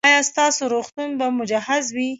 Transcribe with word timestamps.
ایا 0.07 0.21
ستاسو 0.29 0.63
روغتون 0.73 1.09
به 1.19 1.25
مجهز 1.39 1.85
وي؟ 1.95 2.09